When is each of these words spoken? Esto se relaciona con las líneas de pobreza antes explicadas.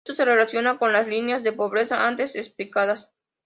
Esto 0.03 0.15
se 0.15 0.25
relaciona 0.25 0.79
con 0.79 0.93
las 0.93 1.07
líneas 1.07 1.43
de 1.43 1.51
pobreza 1.53 2.07
antes 2.07 2.35
explicadas. 2.35 3.13